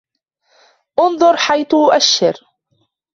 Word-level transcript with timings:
انظر 0.99 1.35
حيث 1.37 1.73
ااشر. 1.75 2.35